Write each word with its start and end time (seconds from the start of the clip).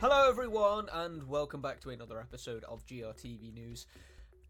Hello, 0.00 0.28
everyone, 0.28 0.88
and 0.92 1.26
welcome 1.28 1.60
back 1.60 1.80
to 1.80 1.90
another 1.90 2.20
episode 2.20 2.64
of 2.64 2.84
GRTV 2.86 3.54
News. 3.54 3.86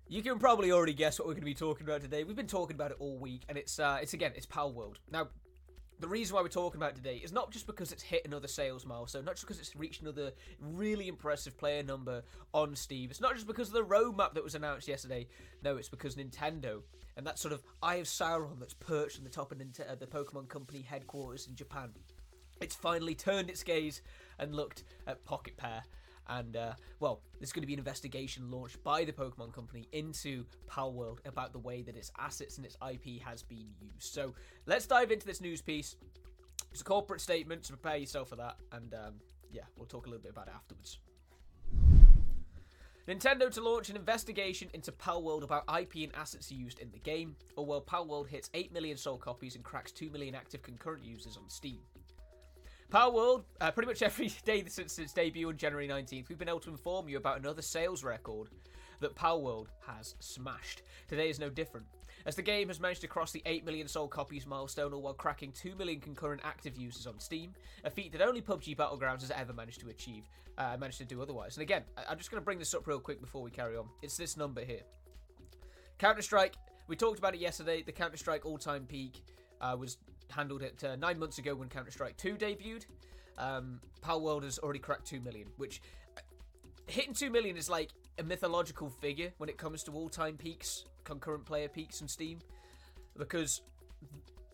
You 0.08 0.22
can 0.22 0.38
probably 0.38 0.72
already 0.72 0.94
guess 0.94 1.18
what 1.18 1.26
we're 1.26 1.34
going 1.34 1.42
to 1.42 1.46
be 1.46 1.54
talking 1.54 1.86
about 1.86 2.02
today. 2.02 2.24
We've 2.24 2.36
been 2.36 2.46
talking 2.46 2.74
about 2.74 2.90
it 2.90 2.96
all 3.00 3.18
week, 3.18 3.42
and 3.48 3.56
it's 3.56 3.78
uh, 3.78 3.98
it's 4.02 4.14
again, 4.14 4.32
it's 4.34 4.46
Palworld. 4.46 4.96
Now, 5.10 5.28
the 6.00 6.08
reason 6.08 6.34
why 6.34 6.42
we're 6.42 6.48
talking 6.48 6.80
about 6.80 6.94
today 6.96 7.16
is 7.16 7.32
not 7.32 7.50
just 7.50 7.66
because 7.66 7.92
it's 7.92 8.02
hit 8.02 8.26
another 8.26 8.48
sales 8.48 8.84
milestone, 8.84 9.24
not 9.24 9.34
just 9.34 9.46
because 9.46 9.60
it's 9.60 9.76
reached 9.76 10.02
another 10.02 10.32
really 10.60 11.08
impressive 11.08 11.56
player 11.56 11.82
number 11.82 12.22
on 12.52 12.74
Steam. 12.74 13.10
It's 13.10 13.20
not 13.20 13.34
just 13.34 13.46
because 13.46 13.68
of 13.68 13.74
the 13.74 13.84
roadmap 13.84 14.34
that 14.34 14.44
was 14.44 14.54
announced 14.54 14.88
yesterday. 14.88 15.28
No, 15.62 15.76
it's 15.76 15.88
because 15.88 16.16
Nintendo 16.16 16.82
and 17.16 17.26
that 17.26 17.38
sort 17.38 17.52
of 17.52 17.62
Eye 17.82 17.96
of 17.96 18.06
Sauron 18.06 18.58
that's 18.58 18.74
perched 18.74 19.18
on 19.18 19.24
the 19.24 19.30
top 19.30 19.52
of 19.52 19.58
Nint- 19.58 19.88
uh, 19.88 19.94
the 19.94 20.06
Pokemon 20.06 20.48
Company 20.48 20.82
headquarters 20.82 21.46
in 21.46 21.54
Japan. 21.54 21.90
It's 22.60 22.74
finally 22.74 23.14
turned 23.14 23.50
its 23.50 23.62
gaze 23.62 24.02
and 24.38 24.54
looked 24.54 24.84
at 25.06 25.24
Pocket 25.24 25.56
Pair. 25.56 25.84
And, 26.28 26.56
uh, 26.56 26.72
well, 27.00 27.20
there's 27.38 27.52
going 27.52 27.62
to 27.62 27.66
be 27.66 27.74
an 27.74 27.78
investigation 27.78 28.50
launched 28.50 28.82
by 28.82 29.04
the 29.04 29.12
Pokemon 29.12 29.52
Company 29.52 29.88
into 29.92 30.44
Palworld 30.68 31.18
about 31.26 31.52
the 31.52 31.58
way 31.58 31.82
that 31.82 31.96
its 31.96 32.10
assets 32.18 32.56
and 32.56 32.64
its 32.64 32.76
IP 32.90 33.22
has 33.22 33.42
been 33.42 33.68
used. 33.80 34.12
So 34.12 34.34
let's 34.66 34.86
dive 34.86 35.10
into 35.10 35.26
this 35.26 35.40
news 35.40 35.60
piece. 35.60 35.96
It's 36.72 36.80
a 36.80 36.84
corporate 36.84 37.20
statement, 37.20 37.66
so 37.66 37.74
prepare 37.74 37.98
yourself 37.98 38.30
for 38.30 38.36
that. 38.36 38.56
And, 38.72 38.94
um, 38.94 39.14
yeah, 39.52 39.62
we'll 39.76 39.86
talk 39.86 40.06
a 40.06 40.10
little 40.10 40.22
bit 40.22 40.32
about 40.32 40.48
it 40.48 40.54
afterwards. 40.54 40.98
Nintendo 43.06 43.50
to 43.52 43.60
launch 43.60 43.90
an 43.90 43.96
investigation 43.96 44.70
into 44.72 44.90
Palworld 44.90 45.42
about 45.42 45.64
IP 45.78 45.96
and 45.96 46.14
assets 46.14 46.50
used 46.50 46.78
in 46.78 46.90
the 46.90 46.98
game, 46.98 47.36
or 47.54 47.66
while 47.66 47.82
Palworld 47.82 48.28
hits 48.28 48.48
8 48.54 48.72
million 48.72 48.96
sold 48.96 49.20
copies 49.20 49.56
and 49.56 49.64
cracks 49.64 49.92
2 49.92 50.08
million 50.08 50.34
active 50.34 50.62
concurrent 50.62 51.04
users 51.04 51.36
on 51.36 51.50
Steam. 51.50 51.80
Palworld, 52.90 53.44
uh, 53.60 53.70
pretty 53.70 53.88
much 53.88 54.02
every 54.02 54.28
day 54.44 54.64
since 54.66 54.98
its 54.98 55.12
debut 55.12 55.48
on 55.48 55.56
January 55.56 55.88
19th, 55.88 56.28
we've 56.28 56.38
been 56.38 56.48
able 56.48 56.60
to 56.60 56.70
inform 56.70 57.08
you 57.08 57.16
about 57.16 57.38
another 57.38 57.62
sales 57.62 58.04
record 58.04 58.48
that 59.00 59.14
Palworld 59.16 59.66
has 59.86 60.14
smashed. 60.20 60.82
Today 61.08 61.28
is 61.28 61.40
no 61.40 61.50
different, 61.50 61.86
as 62.26 62.36
the 62.36 62.42
game 62.42 62.68
has 62.68 62.80
managed 62.80 63.00
to 63.00 63.08
cross 63.08 63.32
the 63.32 63.42
8 63.46 63.64
million 63.64 63.88
sold 63.88 64.10
copies 64.10 64.46
milestone, 64.46 64.92
all 64.92 65.02
while 65.02 65.14
cracking 65.14 65.52
2 65.52 65.74
million 65.74 66.00
concurrent 66.00 66.40
active 66.44 66.76
users 66.76 67.06
on 67.06 67.18
Steam, 67.18 67.52
a 67.84 67.90
feat 67.90 68.12
that 68.12 68.22
only 68.22 68.40
PUBG 68.40 68.76
Battlegrounds 68.76 69.20
has 69.22 69.32
ever 69.32 69.52
managed 69.52 69.80
to 69.80 69.88
achieve, 69.88 70.24
uh, 70.58 70.76
managed 70.78 70.98
to 70.98 71.04
do 71.04 71.20
otherwise. 71.20 71.56
And 71.56 71.62
again, 71.62 71.82
I- 71.98 72.04
I'm 72.08 72.18
just 72.18 72.30
going 72.30 72.40
to 72.40 72.44
bring 72.44 72.58
this 72.58 72.72
up 72.74 72.86
real 72.86 73.00
quick 73.00 73.20
before 73.20 73.42
we 73.42 73.50
carry 73.50 73.76
on. 73.76 73.88
It's 74.02 74.16
this 74.16 74.36
number 74.36 74.64
here. 74.64 74.82
Counter 75.98 76.22
Strike, 76.22 76.54
we 76.86 76.96
talked 76.96 77.18
about 77.18 77.34
it 77.34 77.40
yesterday. 77.40 77.82
The 77.82 77.92
Counter 77.92 78.16
Strike 78.16 78.46
all 78.46 78.58
time 78.58 78.86
peak 78.86 79.22
uh, 79.60 79.76
was 79.78 79.98
handled 80.30 80.62
it 80.62 80.82
uh, 80.84 80.96
nine 80.96 81.18
months 81.18 81.38
ago 81.38 81.54
when 81.54 81.68
Counter 81.68 81.90
Strike 81.90 82.16
2 82.16 82.36
debuted. 82.36 82.86
Um, 83.38 83.80
World 84.06 84.44
has 84.44 84.58
already 84.58 84.78
cracked 84.78 85.06
2 85.06 85.20
million, 85.20 85.48
which 85.56 85.80
uh, 86.16 86.20
hitting 86.86 87.14
2 87.14 87.30
million 87.30 87.56
is 87.56 87.68
like 87.68 87.90
a 88.18 88.22
mythological 88.22 88.90
figure 88.90 89.32
when 89.38 89.48
it 89.48 89.56
comes 89.56 89.82
to 89.84 89.92
all 89.92 90.08
time 90.08 90.36
peaks, 90.36 90.84
concurrent 91.04 91.44
player 91.44 91.68
peaks 91.68 92.00
on 92.00 92.08
Steam. 92.08 92.38
Because 93.16 93.62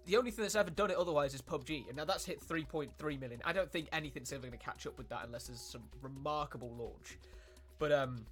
the 0.06 0.16
only 0.16 0.30
thing 0.30 0.42
that's 0.42 0.56
ever 0.56 0.70
done 0.70 0.91
it 0.91 0.96
otherwise 0.96 1.34
is 1.34 1.42
PUBG, 1.42 1.88
and 1.88 1.96
now 1.96 2.04
that's 2.04 2.24
hit 2.24 2.41
3.3 2.41 3.20
million. 3.20 3.41
I 3.44 3.52
don't 3.52 3.70
think 3.70 3.88
anything's 3.92 4.32
ever 4.32 4.42
going 4.42 4.52
to 4.52 4.58
catch 4.58 4.86
up 4.86 4.96
with 4.98 5.08
that 5.10 5.22
unless 5.24 5.46
there's 5.46 5.60
some 5.60 5.82
remarkable 6.02 6.74
launch. 6.76 7.18
But 7.78 7.92
um, 7.92 8.24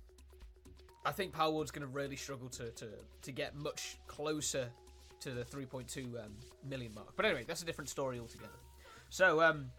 I 1.05 1.13
think 1.13 1.35
Palworld's 1.35 1.71
going 1.71 1.87
to 1.87 1.93
really 1.93 2.17
struggle 2.17 2.49
to, 2.51 2.71
to 2.71 2.89
to 3.23 3.33
get 3.33 3.55
much 3.55 3.99
closer 4.07 4.71
to 5.21 5.31
the 5.31 5.45
3.2 5.45 6.05
um, 6.25 6.33
million 6.69 6.95
mark. 6.95 7.15
But 7.17 7.27
anyway, 7.27 7.45
that's 7.47 7.63
a 7.63 7.67
different 7.67 7.89
story 7.91 8.19
altogether. 8.19 8.53
So 9.11 9.41
um, 9.43 9.71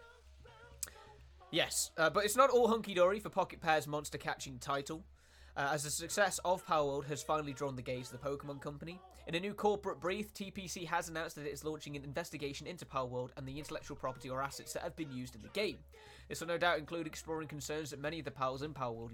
yes, 1.50 1.90
uh, 1.96 2.10
but 2.10 2.24
it's 2.24 2.36
not 2.36 2.50
all 2.50 2.68
hunky 2.68 2.94
dory 2.94 3.20
for 3.20 3.28
Pocket 3.28 3.60
Pair's 3.60 3.86
monster 3.86 4.18
catching 4.18 4.58
title. 4.58 5.04
Uh, 5.56 5.70
as 5.72 5.82
the 5.82 5.90
success 5.90 6.38
of 6.44 6.64
Palworld 6.64 7.06
has 7.06 7.22
finally 7.22 7.52
drawn 7.52 7.74
the 7.74 7.82
gaze 7.82 8.12
of 8.12 8.20
the 8.20 8.28
Pokemon 8.28 8.60
Company. 8.62 9.00
In 9.26 9.34
a 9.34 9.40
new 9.40 9.52
corporate 9.52 10.00
brief, 10.00 10.32
TPC 10.32 10.86
has 10.86 11.08
announced 11.08 11.36
that 11.36 11.46
it 11.46 11.52
is 11.52 11.64
launching 11.64 11.96
an 11.96 12.04
investigation 12.04 12.66
into 12.66 12.86
Palworld 12.86 13.30
and 13.36 13.46
the 13.46 13.58
intellectual 13.58 13.96
property 13.96 14.30
or 14.30 14.42
assets 14.42 14.72
that 14.72 14.82
have 14.82 14.96
been 14.96 15.12
used 15.12 15.34
in 15.34 15.42
the 15.42 15.48
game. 15.48 15.78
This 16.28 16.40
will 16.40 16.48
no 16.48 16.58
doubt 16.58 16.78
include 16.78 17.08
exploring 17.08 17.48
concerns 17.48 17.90
that 17.90 18.00
many 18.00 18.20
of 18.20 18.24
the 18.24 18.30
Pals 18.30 18.62
in 18.62 18.72
Palworld 18.72 19.10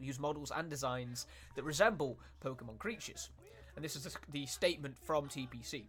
use 0.00 0.20
models 0.20 0.52
and 0.54 0.70
designs 0.70 1.26
that 1.56 1.64
resemble 1.64 2.18
Pokemon 2.42 2.78
creatures. 2.78 3.30
And 3.76 3.84
this 3.84 3.96
is 3.96 4.16
the- 4.30 4.46
statement 4.46 4.98
from 4.98 5.28
TPC. 5.28 5.86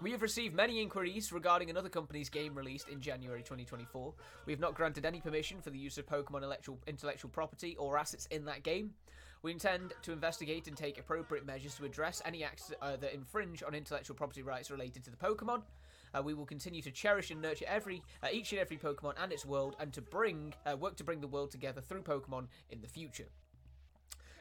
We 0.00 0.10
have 0.10 0.22
received 0.22 0.54
many 0.54 0.82
inquiries 0.82 1.32
regarding 1.32 1.70
another 1.70 1.88
company's 1.88 2.28
game 2.28 2.54
released 2.56 2.88
in 2.88 3.00
January 3.00 3.40
2024. 3.40 4.12
We 4.46 4.52
have 4.52 4.58
not 4.58 4.74
granted 4.74 5.04
any 5.04 5.20
permission 5.20 5.60
for 5.60 5.70
the 5.70 5.78
use 5.78 5.96
of 5.96 6.06
Pokemon 6.06 6.38
intellectual, 6.38 6.80
intellectual 6.86 7.30
property 7.30 7.76
or 7.76 7.96
assets 7.96 8.26
in 8.26 8.44
that 8.46 8.64
game. 8.64 8.94
We 9.42 9.52
intend 9.52 9.92
to 10.02 10.12
investigate 10.12 10.66
and 10.68 10.76
take 10.76 10.98
appropriate 10.98 11.44
measures 11.44 11.74
to 11.76 11.84
address 11.84 12.22
any 12.24 12.42
acts 12.42 12.72
uh, 12.80 12.96
that 12.96 13.14
infringe 13.14 13.62
on 13.62 13.74
intellectual 13.74 14.16
property 14.16 14.42
rights 14.42 14.70
related 14.70 15.04
to 15.04 15.10
the 15.10 15.16
Pokemon. 15.16 15.62
Uh, 16.14 16.22
we 16.22 16.34
will 16.34 16.46
continue 16.46 16.82
to 16.82 16.90
cherish 16.90 17.30
and 17.30 17.40
nurture 17.40 17.64
every, 17.68 18.02
uh, 18.22 18.28
each 18.30 18.52
and 18.52 18.60
every 18.60 18.76
Pokemon 18.76 19.14
and 19.22 19.32
its 19.32 19.46
world, 19.46 19.76
and 19.80 19.92
to 19.92 20.00
bring, 20.02 20.52
uh, 20.66 20.76
work 20.76 20.96
to 20.96 21.04
bring 21.04 21.20
the 21.20 21.26
world 21.26 21.50
together 21.50 21.80
through 21.80 22.02
Pokemon 22.02 22.48
in 22.70 22.80
the 22.80 22.88
future. 22.88 23.28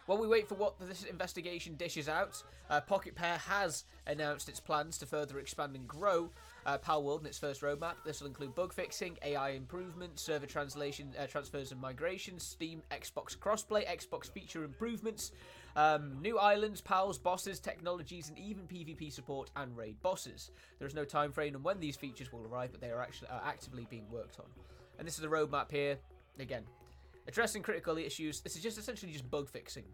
While 0.08 0.18
we 0.18 0.28
wait 0.28 0.48
for 0.48 0.56
what 0.56 0.80
this 0.80 1.04
investigation 1.04 1.76
dishes 1.76 2.10
out, 2.10 2.42
uh, 2.70 2.82
Pocket 2.82 3.14
Pair 3.14 3.38
has 3.38 3.86
announced 4.08 4.50
its 4.50 4.60
plans 4.60 4.98
to 4.98 5.06
further 5.06 5.38
expand 5.38 5.76
and 5.76 5.88
grow 5.88 6.32
uh, 6.66 6.78
World 7.00 7.22
in 7.22 7.28
its 7.28 7.38
first 7.38 7.62
roadmap. 7.62 7.94
This 8.04 8.20
will 8.20 8.28
include 8.28 8.56
bug 8.56 8.74
fixing, 8.74 9.18
AI 9.24 9.52
improvements, 9.52 10.22
server 10.22 10.48
translation, 10.48 11.14
uh, 11.20 11.28
transfers 11.28 11.72
and 11.72 11.80
migrations, 11.80 12.44
Steam, 12.44 12.82
Xbox 12.92 13.38
crossplay, 13.38 13.86
Xbox 13.88 14.30
feature 14.30 14.64
improvements, 14.64 15.32
um, 15.76 16.20
new 16.22 16.38
islands, 16.38 16.82
pals, 16.82 17.18
bosses, 17.18 17.60
technologies, 17.60 18.30
and 18.30 18.38
even 18.40 18.64
PvP 18.68 19.12
support 19.12 19.52
and 19.56 19.76
raid 19.78 20.02
bosses. 20.02 20.52
There 20.80 20.88
is 20.88 20.96
no 20.96 21.06
time 21.06 21.32
frame 21.32 21.56
on 21.56 21.64
when 21.64 21.80
these 21.80 21.96
features 21.96 22.34
will 22.34 22.46
arrive, 22.46 22.72
but 22.72 22.82
they 22.82 22.92
are 22.92 23.02
actually 23.02 23.30
uh, 23.30 23.40
actively 23.46 23.88
being 23.90 24.10
worked 24.12 24.40
on. 24.40 24.46
And 24.98 25.08
this 25.08 25.16
is 25.16 25.22
the 25.22 25.28
roadmap 25.28 25.72
here. 25.72 25.98
Again, 26.40 26.64
addressing 27.28 27.62
critical 27.62 27.98
issues. 27.98 28.42
This 28.42 28.56
is 28.56 28.64
just 28.64 28.78
essentially 28.78 29.12
just 29.12 29.30
bug 29.30 29.50
fixing, 29.50 29.86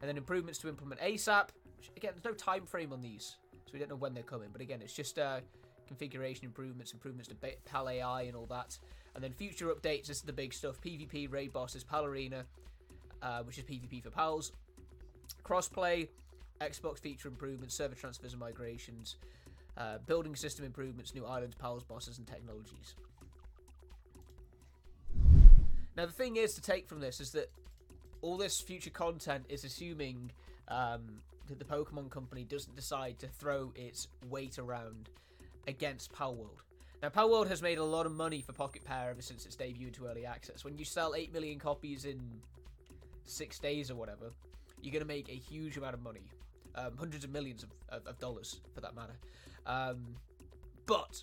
and 0.00 0.08
then 0.08 0.16
improvements 0.16 0.58
to 0.60 0.68
implement 0.68 1.00
ASAP. 1.00 1.48
Which, 1.76 1.90
again, 1.96 2.12
there's 2.14 2.24
no 2.24 2.34
time 2.34 2.66
frame 2.66 2.92
on 2.92 3.00
these, 3.00 3.36
so 3.66 3.72
we 3.72 3.78
don't 3.78 3.88
know 3.88 3.96
when 3.96 4.14
they're 4.14 4.22
coming. 4.22 4.48
But 4.52 4.60
again, 4.60 4.80
it's 4.82 4.92
just 4.92 5.18
uh, 5.18 5.40
configuration 5.86 6.44
improvements, 6.44 6.92
improvements 6.92 7.28
to 7.28 7.34
PAL 7.64 7.88
AI 7.88 8.22
and 8.22 8.36
all 8.36 8.46
that, 8.46 8.78
and 9.14 9.24
then 9.24 9.32
future 9.32 9.66
updates. 9.68 10.06
This 10.06 10.18
is 10.18 10.22
the 10.22 10.32
big 10.32 10.52
stuff: 10.52 10.80
PvP, 10.80 11.32
raid 11.32 11.52
bosses, 11.52 11.84
PAL 11.84 12.04
Arena, 12.04 12.44
uh, 13.22 13.42
which 13.42 13.58
is 13.58 13.64
PvP 13.64 14.02
for 14.02 14.10
pals, 14.10 14.52
crossplay, 15.44 16.08
Xbox 16.60 16.98
feature 16.98 17.28
improvements, 17.28 17.74
server 17.74 17.94
transfers 17.94 18.32
and 18.32 18.40
migrations, 18.40 19.16
uh, 19.78 19.98
building 20.06 20.36
system 20.36 20.64
improvements, 20.64 21.14
new 21.14 21.24
islands, 21.24 21.54
pals, 21.54 21.82
bosses, 21.82 22.18
and 22.18 22.26
technologies. 22.26 22.94
Now, 26.00 26.06
the 26.06 26.12
thing 26.12 26.36
is 26.36 26.54
to 26.54 26.62
take 26.62 26.88
from 26.88 27.00
this 27.00 27.20
is 27.20 27.32
that 27.32 27.52
all 28.22 28.38
this 28.38 28.58
future 28.58 28.88
content 28.88 29.44
is 29.50 29.64
assuming 29.64 30.32
um, 30.68 31.20
that 31.46 31.58
the 31.58 31.64
Pokemon 31.66 32.10
Company 32.10 32.42
doesn't 32.42 32.74
decide 32.74 33.18
to 33.18 33.26
throw 33.26 33.70
its 33.76 34.08
weight 34.30 34.58
around 34.58 35.10
against 35.68 36.10
Palworld. 36.10 36.60
Now, 37.02 37.10
Palworld 37.10 37.48
has 37.48 37.60
made 37.60 37.76
a 37.76 37.84
lot 37.84 38.06
of 38.06 38.12
money 38.12 38.40
for 38.40 38.54
Pocket 38.54 38.82
Pair 38.82 39.10
ever 39.10 39.20
since 39.20 39.44
its 39.44 39.56
debut 39.56 39.88
into 39.88 40.06
early 40.06 40.24
access. 40.24 40.64
When 40.64 40.78
you 40.78 40.86
sell 40.86 41.14
8 41.14 41.34
million 41.34 41.58
copies 41.58 42.06
in 42.06 42.18
six 43.26 43.58
days 43.58 43.90
or 43.90 43.94
whatever, 43.94 44.32
you're 44.80 44.92
going 44.92 45.02
to 45.02 45.06
make 45.06 45.28
a 45.28 45.36
huge 45.36 45.76
amount 45.76 45.92
of 45.92 46.02
money. 46.02 46.30
Um, 46.76 46.96
hundreds 46.98 47.24
of 47.24 47.30
millions 47.30 47.62
of, 47.62 47.68
of, 47.90 48.06
of 48.06 48.18
dollars, 48.18 48.58
for 48.74 48.80
that 48.80 48.94
matter. 48.94 49.18
Um, 49.66 50.16
but 50.86 51.22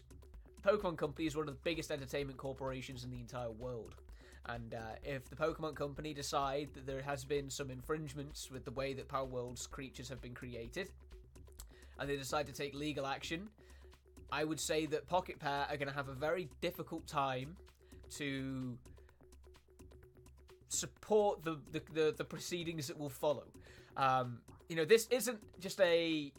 Pokemon 0.62 1.00
Company 1.00 1.26
is 1.26 1.36
one 1.36 1.48
of 1.48 1.56
the 1.56 1.60
biggest 1.64 1.90
entertainment 1.90 2.38
corporations 2.38 3.04
in 3.04 3.10
the 3.10 3.20
entire 3.20 3.50
world. 3.50 3.96
And 4.48 4.74
uh, 4.74 4.96
if 5.04 5.30
the 5.30 5.36
Pokemon 5.36 5.76
Company 5.76 6.14
decide 6.14 6.70
that 6.74 6.86
there 6.86 7.02
has 7.02 7.26
been 7.26 7.50
some 7.50 7.70
infringements 7.70 8.50
with 8.50 8.64
the 8.64 8.72
way 8.72 8.94
that 8.94 9.08
Palworld's 9.08 9.68
creatures 9.68 10.08
have 10.10 10.22
been 10.22 10.34
created, 10.34 10.90
and 12.00 12.10
they 12.10 12.16
decide 12.16 12.48
to 12.48 12.54
take 12.54 12.74
legal 12.74 13.06
action, 13.06 13.50
I 14.32 14.44
would 14.44 14.60
say 14.60 14.86
that 14.88 15.08
Pocket 15.08 15.40
Pair 15.40 15.68
are 15.70 15.78
going 15.78 15.90
to 15.90 15.94
have 15.94 16.10
a 16.10 16.14
very 16.14 16.50
difficult 16.62 17.08
time 17.08 17.58
to 18.12 18.78
support 20.70 21.44
the 21.44 21.60
the, 21.72 21.82
the, 21.94 22.16
the 22.18 22.24
proceedings 22.24 22.88
that 22.88 22.98
will 22.98 23.10
follow. 23.10 23.46
Um, 23.96 24.40
you 24.70 24.76
know, 24.76 24.86
this 24.86 25.08
isn't 25.08 25.40
just 25.60 25.80
a 25.82 26.32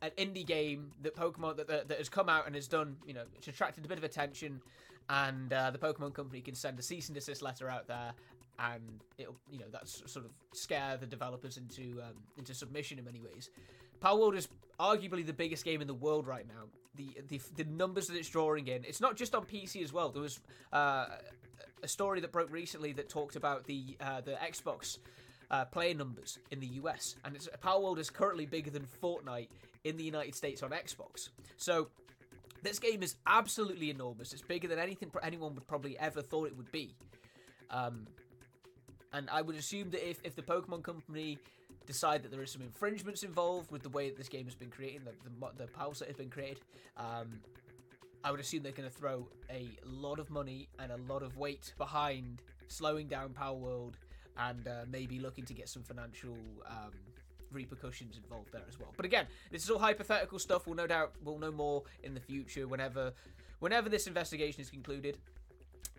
an 0.00 0.10
indie 0.16 0.46
game 0.46 0.92
that 1.02 1.16
Pokemon 1.16 1.56
that, 1.56 1.66
that, 1.66 1.88
that 1.88 1.98
has 1.98 2.08
come 2.08 2.28
out 2.28 2.46
and 2.46 2.54
has 2.54 2.68
done. 2.68 2.96
You 3.06 3.14
know, 3.14 3.24
it's 3.36 3.48
attracted 3.48 3.84
a 3.84 3.88
bit 3.88 3.98
of 3.98 4.04
attention, 4.04 4.60
and 5.08 5.52
uh, 5.52 5.70
the 5.70 5.78
Pokemon 5.78 6.14
Company 6.14 6.40
can 6.40 6.54
send 6.54 6.78
a 6.78 6.82
cease 6.82 7.08
and 7.08 7.14
desist 7.14 7.42
letter 7.42 7.68
out 7.68 7.86
there, 7.86 8.12
and 8.58 9.02
it'll 9.18 9.36
you 9.50 9.58
know 9.58 9.66
that's 9.70 10.02
sort 10.10 10.24
of 10.24 10.32
scare 10.52 10.96
the 10.98 11.06
developers 11.06 11.56
into 11.56 12.00
um, 12.00 12.14
into 12.36 12.54
submission 12.54 12.98
in 12.98 13.04
many 13.04 13.20
ways. 13.20 13.50
Palworld 14.00 14.36
is 14.36 14.48
arguably 14.80 15.24
the 15.24 15.32
biggest 15.32 15.64
game 15.64 15.80
in 15.80 15.86
the 15.86 15.94
world 15.94 16.26
right 16.26 16.46
now, 16.46 16.64
the, 16.94 17.16
the 17.28 17.40
the 17.56 17.64
numbers 17.64 18.08
that 18.08 18.16
it's 18.16 18.28
drawing 18.28 18.66
in. 18.66 18.84
It's 18.84 19.00
not 19.00 19.16
just 19.16 19.34
on 19.34 19.44
PC 19.44 19.82
as 19.82 19.92
well. 19.92 20.10
There 20.10 20.22
was 20.22 20.40
uh, 20.72 21.06
a 21.82 21.88
story 21.88 22.20
that 22.20 22.32
broke 22.32 22.50
recently 22.50 22.92
that 22.94 23.08
talked 23.08 23.36
about 23.36 23.64
the 23.64 23.96
uh, 24.00 24.20
the 24.20 24.32
Xbox 24.32 24.98
uh, 25.50 25.64
player 25.66 25.94
numbers 25.94 26.38
in 26.50 26.60
the 26.60 26.66
US, 26.66 27.16
and 27.24 27.36
it's, 27.36 27.48
Palworld 27.62 27.98
is 27.98 28.10
currently 28.10 28.46
bigger 28.46 28.70
than 28.70 28.86
Fortnite 29.02 29.48
in 29.84 29.96
the 29.96 30.04
United 30.04 30.34
States 30.34 30.62
on 30.62 30.70
Xbox. 30.70 31.30
So 31.56 31.88
this 32.62 32.78
game 32.78 33.02
is 33.02 33.16
absolutely 33.26 33.90
enormous. 33.90 34.32
It's 34.32 34.42
bigger 34.42 34.68
than 34.68 34.78
anything 34.78 35.10
anyone 35.22 35.54
would 35.54 35.66
probably 35.66 35.98
ever 35.98 36.22
thought 36.22 36.46
it 36.46 36.56
would 36.56 36.70
be. 36.72 36.94
Um, 37.70 38.06
and 39.12 39.28
I 39.30 39.42
would 39.42 39.56
assume 39.56 39.90
that 39.90 40.08
if, 40.08 40.20
if 40.24 40.34
the 40.34 40.42
Pokemon 40.42 40.84
Company 40.84 41.38
decide 41.86 42.22
that 42.22 42.30
there 42.30 42.42
is 42.42 42.50
some 42.50 42.62
infringements 42.62 43.22
involved 43.24 43.70
with 43.70 43.82
the 43.82 43.88
way 43.88 44.08
that 44.08 44.16
this 44.16 44.28
game 44.28 44.44
has 44.44 44.54
been 44.54 44.70
created, 44.70 45.02
the, 45.04 45.56
the, 45.58 45.66
the 45.66 45.94
set 45.94 46.08
has 46.08 46.16
been 46.16 46.30
created, 46.30 46.60
um, 46.96 47.40
I 48.24 48.30
would 48.30 48.40
assume 48.40 48.62
they're 48.62 48.72
going 48.72 48.88
to 48.88 48.94
throw 48.94 49.28
a 49.50 49.68
lot 49.84 50.18
of 50.18 50.30
money 50.30 50.68
and 50.78 50.92
a 50.92 51.12
lot 51.12 51.22
of 51.22 51.36
weight 51.36 51.74
behind 51.76 52.40
slowing 52.68 53.08
down 53.08 53.30
Palworld 53.30 53.94
and 54.38 54.66
uh, 54.66 54.84
maybe 54.88 55.18
looking 55.18 55.44
to 55.46 55.54
get 55.54 55.68
some 55.68 55.82
financial 55.82 56.36
um, 56.66 56.92
repercussions 57.52 58.16
involved 58.16 58.52
there 58.52 58.62
as 58.68 58.78
well. 58.78 58.92
But 58.96 59.06
again, 59.06 59.26
this 59.50 59.62
is 59.62 59.70
all 59.70 59.78
hypothetical 59.78 60.38
stuff. 60.38 60.66
We'll 60.66 60.76
no 60.76 60.86
doubt 60.86 61.12
we'll 61.22 61.38
know 61.38 61.52
more 61.52 61.82
in 62.02 62.14
the 62.14 62.20
future 62.20 62.66
whenever 62.66 63.12
whenever 63.60 63.88
this 63.88 64.06
investigation 64.06 64.60
is 64.60 64.70
concluded. 64.70 65.18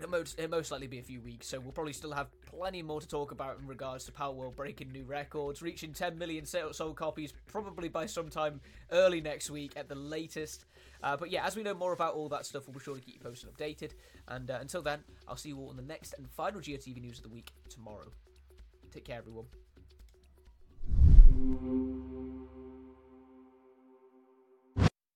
It 0.01 0.09
most, 0.09 0.39
it 0.39 0.49
most 0.49 0.71
likely 0.71 0.87
be 0.87 0.97
a 0.99 1.03
few 1.03 1.21
weeks, 1.21 1.47
so 1.47 1.59
we'll 1.59 1.71
probably 1.71 1.93
still 1.93 2.11
have 2.11 2.27
plenty 2.45 2.81
more 2.81 2.99
to 2.99 3.07
talk 3.07 3.31
about 3.31 3.59
in 3.59 3.67
regards 3.67 4.05
to 4.05 4.11
Palworld 4.11 4.55
breaking 4.55 4.91
new 4.91 5.03
records, 5.03 5.61
reaching 5.61 5.93
10 5.93 6.17
million 6.17 6.45
sold 6.45 6.95
copies 6.95 7.31
probably 7.47 7.89
by 7.89 8.07
sometime 8.07 8.59
early 8.91 9.21
next 9.21 9.51
week 9.51 9.73
at 9.75 9.87
the 9.87 9.95
latest. 9.95 10.65
Uh, 11.03 11.15
but 11.15 11.29
yeah, 11.29 11.45
as 11.45 11.55
we 11.55 11.63
know 11.63 11.73
more 11.73 11.93
about 11.93 12.15
all 12.15 12.27
that 12.29 12.45
stuff, 12.45 12.67
we'll 12.67 12.73
be 12.73 12.83
sure 12.83 12.95
to 12.95 13.01
keep 13.01 13.15
you 13.15 13.21
posted 13.21 13.53
updated. 13.53 13.91
And 14.27 14.49
uh, 14.49 14.57
until 14.59 14.81
then, 14.81 14.99
I'll 15.27 15.37
see 15.37 15.49
you 15.49 15.59
all 15.59 15.69
in 15.69 15.77
the 15.77 15.83
next 15.83 16.15
and 16.17 16.29
final 16.29 16.59
GRTV 16.59 16.99
news 16.99 17.17
of 17.17 17.23
the 17.23 17.29
week 17.29 17.51
tomorrow. 17.69 18.09
Take 18.91 19.05
care, 19.05 19.17
everyone. 19.17 19.45
Thank 21.43 21.61
you. 21.63 22.02